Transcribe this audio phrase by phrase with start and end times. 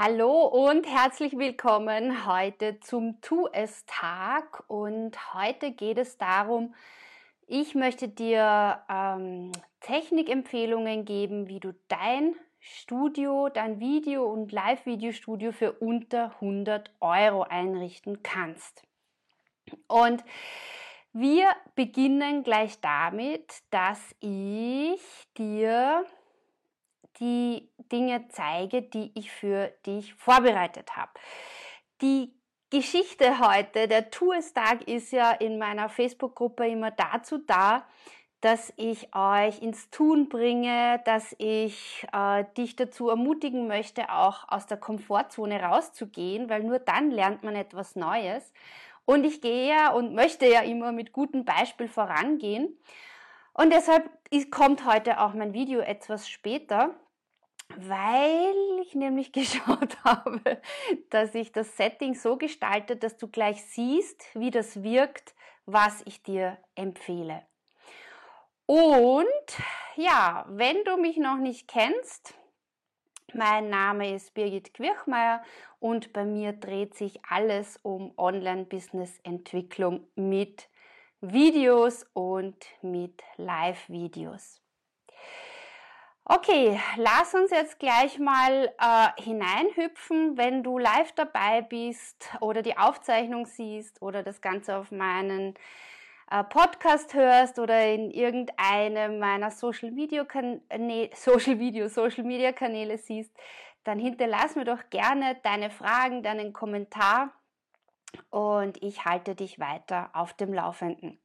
[0.00, 6.72] Hallo und herzlich willkommen heute zum Tu es Tag und heute geht es darum,
[7.48, 15.72] ich möchte dir ähm, Technikempfehlungen geben, wie du dein Studio, dein Video- und Live-Video-Studio für
[15.72, 18.84] unter 100 Euro einrichten kannst.
[19.88, 20.22] Und
[21.12, 25.00] wir beginnen gleich damit, dass ich
[25.36, 26.06] dir
[27.20, 31.12] die Dinge zeige, die ich für dich vorbereitet habe.
[32.00, 32.32] Die
[32.70, 37.86] Geschichte heute, der Tu-es-Tag ist ja in meiner Facebook-Gruppe immer dazu da,
[38.40, 44.66] dass ich euch ins Tun bringe, dass ich äh, dich dazu ermutigen möchte, auch aus
[44.66, 48.52] der Komfortzone rauszugehen, weil nur dann lernt man etwas Neues.
[49.04, 52.78] Und ich gehe ja und möchte ja immer mit gutem Beispiel vorangehen.
[53.54, 54.08] Und deshalb
[54.50, 56.94] kommt heute auch mein Video etwas später,
[57.76, 60.60] weil ich nämlich geschaut habe,
[61.10, 65.34] dass ich das Setting so gestalte, dass du gleich siehst, wie das wirkt,
[65.66, 67.42] was ich dir empfehle.
[68.66, 69.26] Und
[69.96, 72.34] ja, wenn du mich noch nicht kennst,
[73.34, 75.42] mein Name ist Birgit Quirchmeier
[75.80, 80.68] und bei mir dreht sich alles um Online-Business-Entwicklung mit
[81.20, 84.62] Videos und mit Live-Videos.
[86.30, 92.76] Okay, lass uns jetzt gleich mal äh, hineinhüpfen, wenn du live dabei bist oder die
[92.76, 95.54] Aufzeichnung siehst oder das Ganze auf meinen
[96.30, 102.98] äh, Podcast hörst oder in irgendeinem meiner Social Video, Kanä Social Video, Social Media Kanäle
[102.98, 103.32] siehst,
[103.84, 107.32] dann hinterlass mir doch gerne deine Fragen, deinen Kommentar
[108.28, 111.18] und ich halte dich weiter auf dem Laufenden.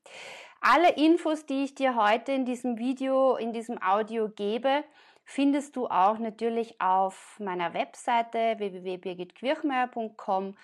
[0.65, 4.85] Alle Infos, die ich dir heute in diesem Video, in diesem Audio gebe,
[5.25, 10.55] findest du auch natürlich auf meiner Webseite www.birgitquirchmeier.com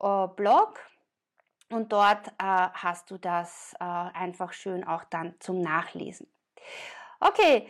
[0.00, 0.78] äh, Blog
[1.68, 6.28] und dort äh, hast du das äh, einfach schön auch dann zum Nachlesen.
[7.18, 7.66] Okay,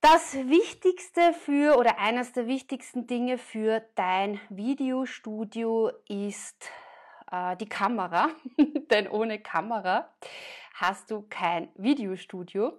[0.00, 6.70] das Wichtigste für oder eines der wichtigsten Dinge für dein Videostudio ist
[7.30, 8.30] äh, die Kamera,
[8.90, 10.08] denn ohne Kamera
[10.74, 12.78] hast du kein Videostudio.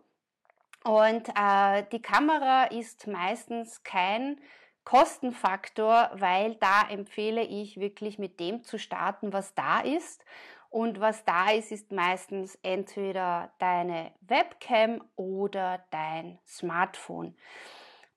[0.83, 4.39] Und äh, die Kamera ist meistens kein
[4.83, 10.23] Kostenfaktor, weil da empfehle ich wirklich mit dem zu starten, was da ist.
[10.69, 17.35] Und was da ist, ist meistens entweder deine Webcam oder dein Smartphone.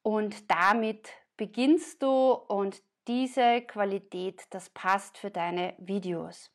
[0.03, 6.51] Und damit beginnst du und diese Qualität, das passt für deine Videos.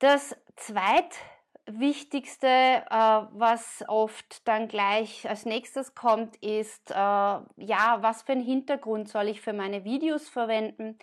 [0.00, 0.36] Das
[1.68, 8.44] zweitwichtigste, äh, was oft dann gleich als nächstes kommt, ist, äh, ja, was für einen
[8.44, 10.98] Hintergrund soll ich für meine Videos verwenden?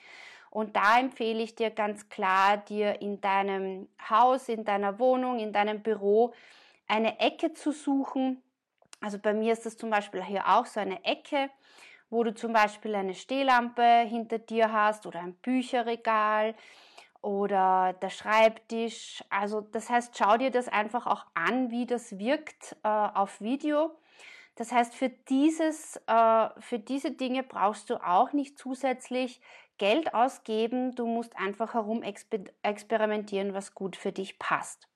[0.49, 5.51] Und da empfehle ich dir ganz klar, dir in deinem Haus, in deiner Wohnung, in
[5.51, 6.33] deinem Büro
[6.87, 8.41] eine Ecke zu suchen.
[9.01, 11.49] Also bei mir ist das zum Beispiel hier auch so eine Ecke,
[12.09, 16.55] wo du zum Beispiel eine Stehlampe hinter dir hast oder ein Bücherregal
[17.25, 19.23] oder der Schreibtisch.
[19.31, 23.97] Also das heißt, schau dir das einfach auch an, wie das wirkt äh, auf Video.
[24.53, 29.41] Das heißt, für, dieses, äh, für diese Dinge brauchst du auch nicht zusätzlich
[29.79, 30.93] Geld ausgeben.
[30.93, 34.87] Du musst einfach herum experimentieren, was gut für dich passt.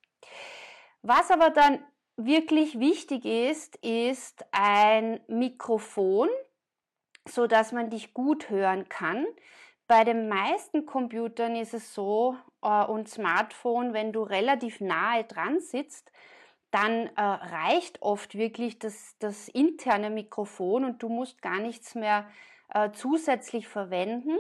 [1.01, 1.83] Was aber dann
[2.15, 6.29] wirklich wichtig ist, ist ein Mikrofon,
[7.25, 9.25] so dass man dich gut hören kann.
[9.89, 15.59] Bei den meisten Computern ist es so äh, und Smartphone, wenn du relativ nahe dran
[15.59, 16.11] sitzt,
[16.69, 22.29] dann äh, reicht oft wirklich das, das interne Mikrofon und du musst gar nichts mehr
[22.71, 24.37] äh, zusätzlich verwenden.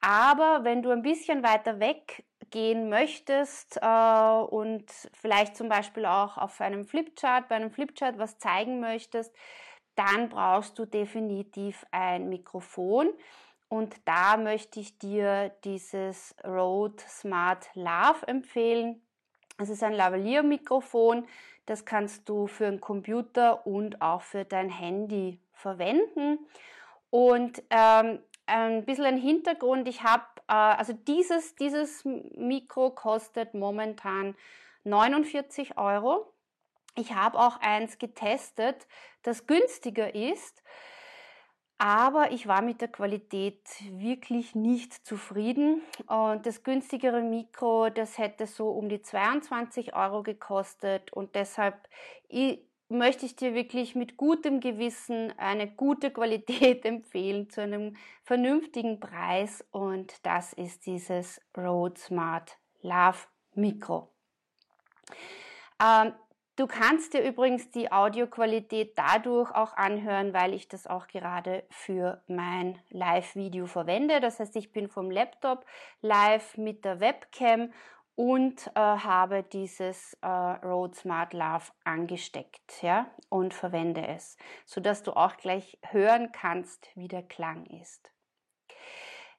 [0.00, 6.38] Aber wenn du ein bisschen weiter weg gehen möchtest äh, und vielleicht zum Beispiel auch
[6.38, 9.36] auf einem Flipchart, bei einem Flipchart was zeigen möchtest,
[9.94, 13.12] dann brauchst du definitiv ein Mikrofon.
[13.70, 19.00] Und da möchte ich dir dieses Rode Smart Love empfehlen.
[19.58, 21.24] Es ist ein Lavalier-Mikrofon.
[21.66, 26.40] Das kannst du für einen Computer und auch für dein Handy verwenden.
[27.10, 34.34] Und ähm, ein bisschen ein Hintergrund, ich habe, äh, also dieses, dieses Mikro kostet momentan
[34.82, 36.32] 49 Euro.
[36.96, 38.88] Ich habe auch eins getestet,
[39.22, 40.64] das günstiger ist,
[41.80, 43.62] aber ich war mit der Qualität
[43.92, 45.80] wirklich nicht zufrieden.
[46.06, 51.88] Und das günstigere Mikro, das hätte so um die 22 Euro gekostet und deshalb
[52.90, 59.64] möchte ich dir wirklich mit gutem Gewissen eine gute Qualität empfehlen zu einem vernünftigen Preis
[59.70, 63.20] und das ist dieses Rode Smart Love
[63.54, 64.10] Mikro.
[65.82, 66.12] Ähm,
[66.60, 72.22] du kannst dir übrigens die Audioqualität dadurch auch anhören, weil ich das auch gerade für
[72.28, 74.20] mein Live-Video verwende.
[74.20, 75.64] Das heißt, ich bin vom Laptop
[76.02, 77.72] live mit der Webcam
[78.14, 84.36] und äh, habe dieses äh, Rode Smart Love angesteckt ja, und verwende es,
[84.66, 88.12] sodass du auch gleich hören kannst, wie der Klang ist.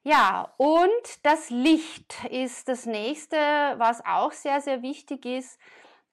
[0.02, 5.60] Ja, und das Licht ist das nächste, was auch sehr, sehr wichtig ist.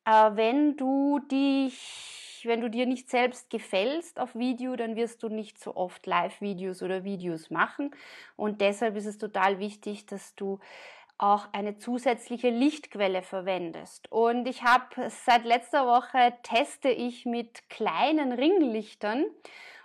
[0.10, 5.30] Äh, wenn du dich, wenn du dir nicht selbst gefällst auf Video, dann wirst du
[5.30, 7.92] nicht so oft Live-Videos oder Videos machen.
[8.36, 10.60] Und deshalb ist es total wichtig, dass du
[11.20, 14.12] auch eine zusätzliche Lichtquelle verwendest.
[14.12, 19.26] Und ich habe seit letzter Woche teste ich mit kleinen Ringlichtern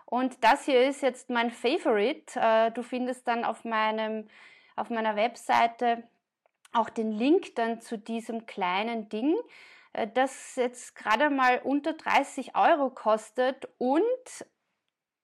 [0.07, 2.39] und das hier ist jetzt mein Favorite.
[2.39, 4.29] Äh, du findest dann auf meinem
[4.77, 6.05] auf meiner Webseite
[6.73, 9.37] auch den Link dann zu diesem kleinen Ding,
[10.15, 14.47] das jetzt gerade mal unter 30 Euro kostet und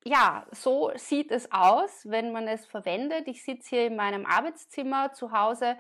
[0.04, 3.28] ja, so sieht es aus, wenn man es verwendet.
[3.28, 5.76] Ich sitze hier in meinem Arbeitszimmer zu Hause.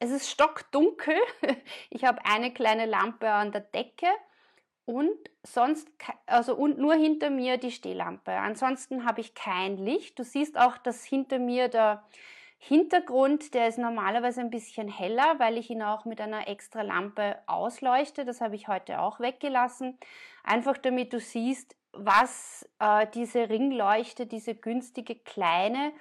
[0.00, 1.16] Es ist stockdunkel.
[1.90, 4.08] Ich habe eine kleine Lampe an der Decke
[4.84, 5.88] und sonst
[6.26, 8.32] also und nur hinter mir die Stehlampe.
[8.32, 10.18] Ansonsten habe ich kein Licht.
[10.18, 12.04] Du siehst auch, dass hinter mir der
[12.66, 17.36] Hintergrund, der ist normalerweise ein bisschen heller, weil ich ihn auch mit einer extra Lampe
[17.46, 18.24] ausleuchte.
[18.24, 19.98] Das habe ich heute auch weggelassen.
[20.44, 25.92] Einfach damit du siehst, was äh, diese Ringleuchte, diese günstige kleine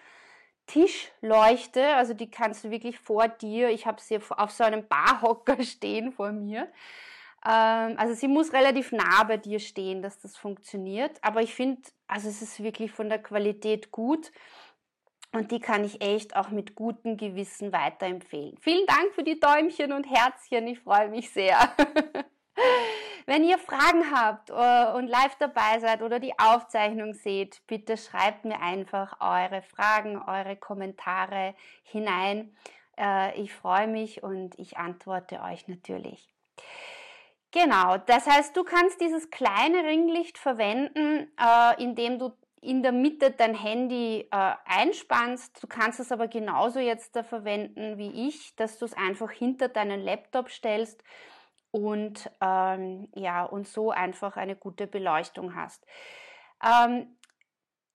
[0.66, 5.62] Tischleuchte, also die kannst du wirklich vor dir, ich habe sie auf so einem Barhocker
[5.64, 6.72] stehen vor mir.
[7.46, 11.20] Ähm, also sie muss relativ nah bei dir stehen, dass das funktioniert.
[11.22, 14.32] Aber ich finde, also es ist wirklich von der Qualität gut.
[15.34, 18.56] Und die kann ich echt auch mit gutem Gewissen weiterempfehlen.
[18.60, 20.68] Vielen Dank für die Däumchen und Herzchen.
[20.68, 21.58] Ich freue mich sehr.
[23.26, 28.46] Wenn ihr Fragen habt äh, und live dabei seid oder die Aufzeichnung seht, bitte schreibt
[28.46, 32.56] mir einfach eure Fragen, eure Kommentare hinein.
[32.98, 36.30] Äh, ich freue mich und ich antworte euch natürlich.
[37.52, 42.34] Genau, das heißt, du kannst dieses kleine Ringlicht verwenden, äh, indem du
[42.64, 45.62] in der Mitte dein Handy äh, einspannst.
[45.62, 49.68] Du kannst es aber genauso jetzt da verwenden wie ich, dass du es einfach hinter
[49.68, 51.04] deinen Laptop stellst
[51.72, 55.86] und ähm, ja und so einfach eine gute Beleuchtung hast.
[56.64, 57.18] Ähm,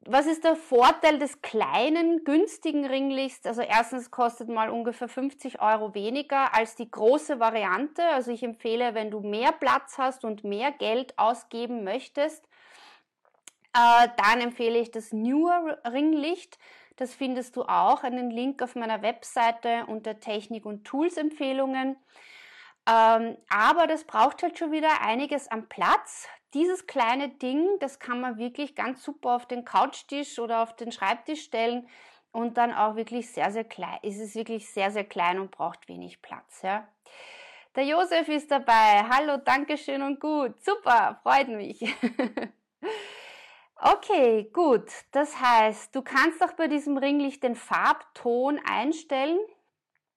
[0.07, 3.47] was ist der Vorteil des kleinen, günstigen Ringlichts?
[3.47, 8.03] Also erstens kostet mal ungefähr 50 Euro weniger als die große Variante.
[8.05, 12.49] Also ich empfehle, wenn du mehr Platz hast und mehr Geld ausgeben möchtest,
[13.79, 16.59] äh, dann empfehle ich das Newer Ringlicht.
[16.97, 21.97] Das findest du auch, einen Link auf meiner Webseite unter Technik und Tools Empfehlungen.
[22.89, 26.27] Ähm, aber das braucht halt schon wieder einiges an Platz.
[26.55, 30.91] Dieses kleine Ding, das kann man wirklich ganz super auf den Couchtisch oder auf den
[30.91, 31.89] Schreibtisch stellen
[32.33, 33.99] und dann auch wirklich sehr, sehr klein.
[34.03, 36.63] Es ist wirklich sehr, sehr klein und braucht wenig Platz.
[36.63, 36.89] Ja.
[37.77, 39.05] Der Josef ist dabei.
[39.09, 40.61] Hallo, Dankeschön und gut.
[40.65, 41.81] Super, freut mich.
[43.79, 44.91] okay, gut.
[45.13, 49.39] Das heißt, du kannst auch bei diesem Ringlicht den Farbton einstellen.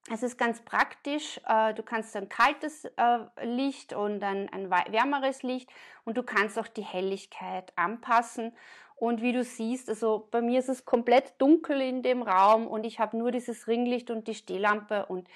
[0.10, 1.40] Es ist ganz praktisch.
[1.48, 5.70] Äh, du kannst ein kaltes äh, Licht und ein, ein wärmeres Licht
[6.06, 8.56] und du kannst auch die Helligkeit anpassen.
[8.96, 12.84] Und wie du siehst, also bei mir ist es komplett dunkel in dem Raum und
[12.84, 15.28] ich habe nur dieses Ringlicht und die Stehlampe und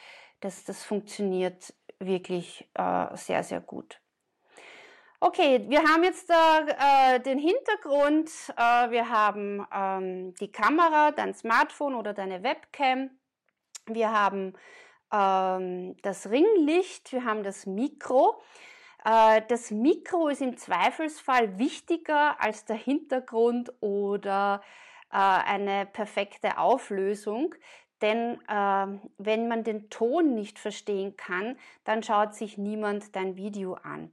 [0.42, 4.00] das, das funktioniert wirklich äh, sehr, sehr gut.
[5.22, 11.96] Okay, wir haben jetzt äh, den Hintergrund, äh, wir haben ähm, die Kamera, dein Smartphone
[11.96, 13.10] oder deine Webcam.
[13.86, 14.54] Wir haben
[15.14, 18.42] ähm, das Ringlicht, wir haben das Mikro.
[19.06, 24.62] Äh, das Mikro ist im Zweifelsfall wichtiger als der Hintergrund oder
[25.12, 27.56] äh, eine perfekte Auflösung.
[28.02, 33.76] Denn äh, wenn man den Ton nicht verstehen kann, dann schaut sich niemand dein Video
[33.76, 34.12] an.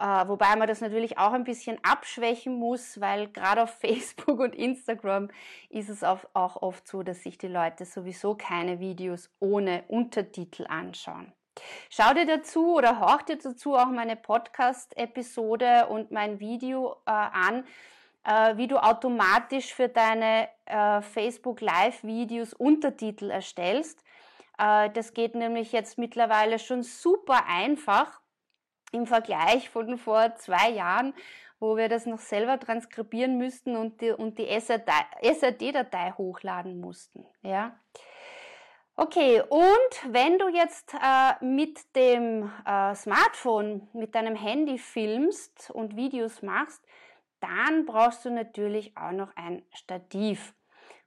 [0.00, 4.54] Äh, wobei man das natürlich auch ein bisschen abschwächen muss, weil gerade auf Facebook und
[4.54, 5.28] Instagram
[5.68, 11.32] ist es auch oft so, dass sich die Leute sowieso keine Videos ohne Untertitel anschauen.
[11.90, 17.66] Schau dir dazu oder horch dir dazu auch meine Podcast-Episode und mein Video äh, an,
[18.24, 24.02] äh, wie du automatisch für deine äh, Facebook Live-Videos Untertitel erstellst.
[24.56, 28.19] Äh, das geht nämlich jetzt mittlerweile schon super einfach
[28.92, 31.14] im Vergleich von vor zwei Jahren,
[31.58, 37.26] wo wir das noch selber transkribieren müssten und die, und die SRD-Datei hochladen mussten.
[37.42, 37.78] Ja.
[38.96, 45.96] Okay, und wenn du jetzt äh, mit dem äh, Smartphone, mit deinem Handy filmst und
[45.96, 46.82] Videos machst,
[47.40, 50.54] dann brauchst du natürlich auch noch ein Stativ.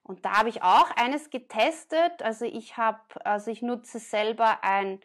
[0.01, 2.21] Und da habe ich auch eines getestet.
[2.23, 4.99] Also ich habe, also ich nutze selber ein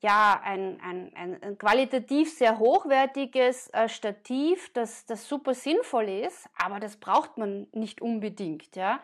[0.00, 6.80] ja, ein, ein, ein, qualitativ sehr hochwertiges äh, Stativ, das, das super sinnvoll ist, aber
[6.80, 9.00] das braucht man nicht unbedingt, ja.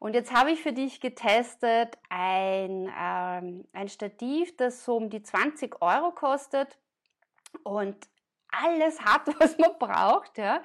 [0.00, 5.22] Und jetzt habe ich für dich getestet ein, ähm, ein Stativ, das so um die
[5.22, 6.78] 20 Euro kostet
[7.62, 7.96] und
[8.50, 10.62] alles hat, was man braucht, ja.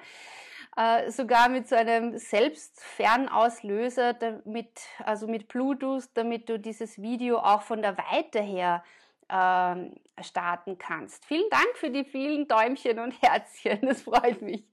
[0.76, 7.62] Äh, sogar mit so einem Selbstfernauslöser, damit, also mit Bluetooth, damit du dieses Video auch
[7.62, 8.84] von der Weite her
[9.30, 11.24] ähm, starten kannst.
[11.24, 14.64] Vielen Dank für die vielen Däumchen und Herzchen, das freut mich.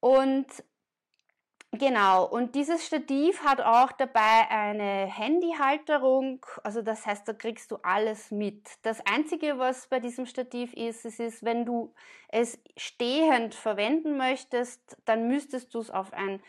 [0.00, 0.46] Und
[1.74, 7.76] Genau, und dieses Stativ hat auch dabei eine Handyhalterung, also das heißt, da kriegst du
[7.82, 8.68] alles mit.
[8.82, 11.94] Das Einzige, was bei diesem Stativ ist, es ist, wenn du
[12.28, 16.42] es stehend verwenden möchtest, dann müsstest du es auf ein,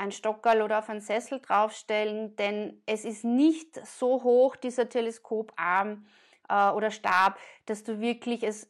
[0.00, 6.06] ein Stockerl oder auf einen Sessel draufstellen, denn es ist nicht so hoch, dieser Teleskoparm
[6.48, 8.64] äh, oder Stab, dass du wirklich es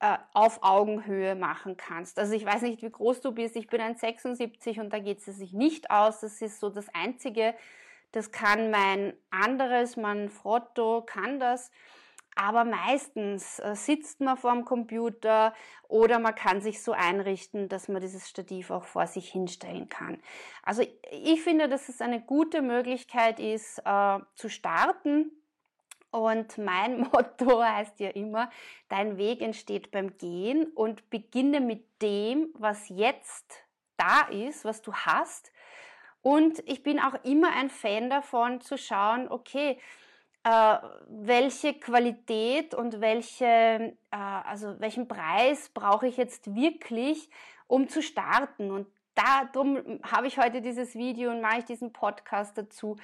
[0.00, 2.18] äh, auf Augenhöhe machen kannst.
[2.18, 3.56] Also ich weiß nicht, wie groß du bist.
[3.56, 6.20] Ich bin ein 76 und da geht es sich nicht aus.
[6.20, 7.54] Das ist so das Einzige.
[8.12, 11.70] Das kann mein anderes, mein Frotto kann das.
[12.36, 15.54] Aber meistens äh, sitzt man vor dem Computer
[15.88, 20.20] oder man kann sich so einrichten, dass man dieses Stativ auch vor sich hinstellen kann.
[20.62, 25.30] Also ich finde, dass es eine gute Möglichkeit ist, äh, zu starten
[26.14, 28.48] und mein Motto heißt ja immer,
[28.88, 33.64] dein Weg entsteht beim Gehen und beginne mit dem, was jetzt
[33.96, 35.52] da ist, was du hast.
[36.22, 39.78] Und ich bin auch immer ein Fan davon zu schauen, okay,
[41.08, 47.30] welche Qualität und welche, äh, also welchen Preis brauche ich jetzt wirklich,
[47.66, 48.70] um zu starten.
[48.70, 52.96] Und darum habe ich heute dieses Video und mache ich diesen Podcast dazu,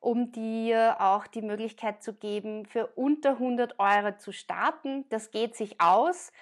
[0.00, 5.04] um dir auch die Möglichkeit zu geben, für unter 100 Euro zu starten.
[5.10, 6.32] Das geht sich aus.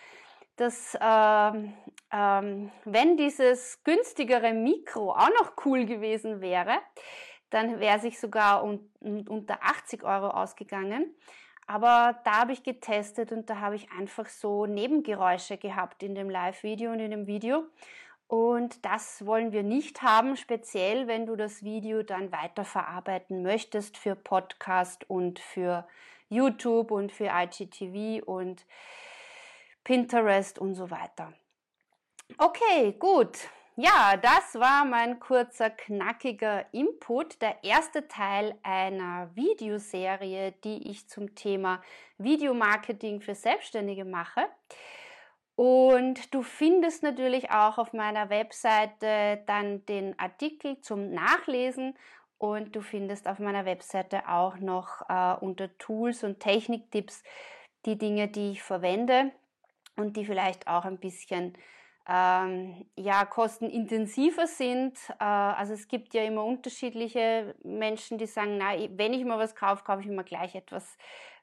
[0.56, 1.74] Das, ähm,
[2.12, 6.78] ähm, wenn dieses günstigere Mikro auch noch cool gewesen wäre,
[7.56, 11.14] dann wäre sich sogar un unter 80 Euro ausgegangen.
[11.66, 16.28] Aber da habe ich getestet und da habe ich einfach so Nebengeräusche gehabt in dem
[16.30, 17.64] Live-Video und in dem Video.
[18.28, 24.16] Und das wollen wir nicht haben, speziell wenn du das Video dann weiterverarbeiten möchtest für
[24.16, 25.88] Podcast und für
[26.28, 28.66] YouTube und für IGTV und
[29.82, 31.32] Pinterest und so weiter.
[32.38, 33.38] Okay, gut.
[33.78, 41.34] Ja, das war mein kurzer, knackiger Input, der erste Teil einer Videoserie, die ich zum
[41.34, 41.82] Thema
[42.16, 44.46] Videomarketing für Selbstständige mache.
[45.56, 51.98] Und du findest natürlich auch auf meiner Webseite dann den Artikel zum Nachlesen
[52.38, 57.22] und du findest auf meiner Webseite auch noch äh, unter Tools und Techniktipps
[57.84, 59.32] die Dinge, die ich verwende
[59.96, 61.58] und die vielleicht auch ein bisschen
[62.08, 64.96] ähm, ja, kostenintensiver sind.
[65.18, 69.54] Äh, also es gibt ja immer unterschiedliche Menschen, die sagen, na, wenn ich mal was
[69.54, 70.96] kaufe, kaufe ich immer gleich etwas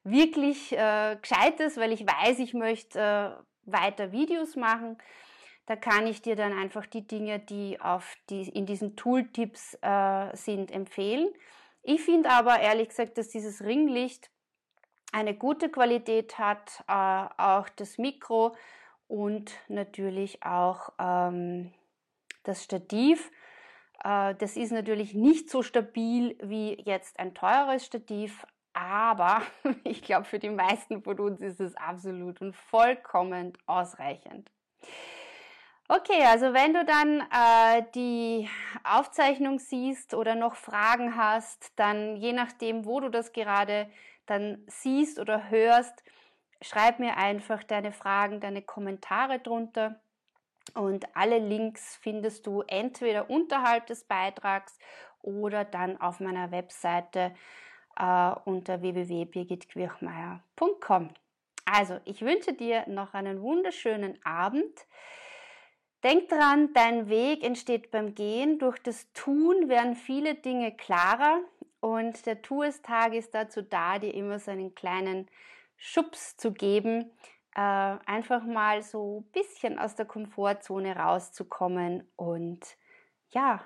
[0.03, 4.98] wirklich äh, Gescheites, weil ich weiß, ich möchte äh, weiter Videos machen.
[5.65, 10.36] Da kann ich dir dann einfach die Dinge, die, auf die in diesen Tooltips äh,
[10.36, 11.29] sind, empfehlen.
[11.84, 14.29] Ich finde aber ehrlich gesagt, dass dieses Ringlicht
[15.12, 18.55] eine gute Qualität hat, äh, auch das Mikro
[19.13, 21.72] und natürlich auch ähm,
[22.41, 23.29] das Stativ.
[24.03, 28.43] Äh, das ist natürlich nicht so stabil wie jetzt ein teures Stativ,
[28.74, 29.43] aber
[29.84, 34.50] ich glaube, für die meisten von uns ist es absolut und vollkommen ausreichend.
[35.88, 38.50] Okay, also wenn du dann äh, die
[38.84, 43.91] Aufzeichnung siehst oder noch Fragen hast, dann je nachdem, wo du das gerade
[44.25, 46.03] dann siehst oder hörst,
[46.63, 50.00] schreib mir einfach deine Fragen, deine Kommentare drunter.
[50.74, 54.79] Und alle Links findest du entweder unterhalb des Beitrags
[55.22, 57.36] oder dann auf meiner Webseite
[57.98, 61.10] äh, unter www.birgitquirchmeier.com.
[61.65, 64.88] Also, ich wünsche dir noch einen wunderschönen Abend.
[66.03, 68.58] Denk dran, dein Weg entsteht beim Gehen.
[68.60, 71.39] Durch das Tun werden viele Dinge klarer
[71.79, 75.29] und der Tu-es-Tag ist dazu da, dir immer so einen kleinen
[75.86, 77.12] Schubs zu geben,
[77.56, 82.62] äh, einfach mal so ein bisschen aus der Komfortzone rauszukommen und
[83.32, 83.62] ja,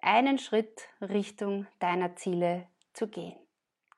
[0.00, 3.36] einen Schritt Richtung deiner Ziele zu gehen.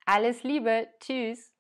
[0.07, 1.53] Alles Liebe, tschüss.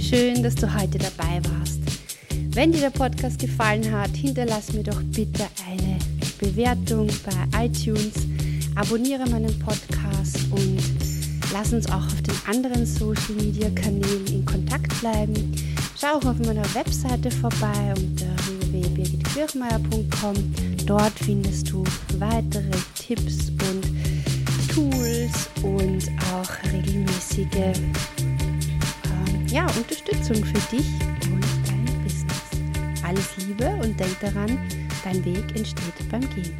[0.00, 1.80] Schön, dass du heute dabei warst.
[2.52, 6.11] Wenn dir der Podcast gefallen hat, hinterlass mir doch bitte eine
[6.42, 8.14] Bewertung bei iTunes,
[8.74, 10.80] abonniere meinen Podcast und
[11.52, 15.34] lass uns auch auf den anderen Social Media Kanälen in Kontakt bleiben.
[15.96, 18.26] Schau auch auf meiner Webseite vorbei unter
[18.72, 20.34] www.birgitquirchmeier.com.
[20.84, 21.84] Dort findest du
[22.18, 23.86] weitere Tipps und
[24.74, 27.74] Tools und auch regelmäßige äh,
[29.46, 30.88] ja, Unterstützung für dich
[31.30, 32.50] und dein Business.
[33.04, 34.58] Alles Liebe und denk daran,
[35.04, 36.56] dein Weg entsteht beim Gehen.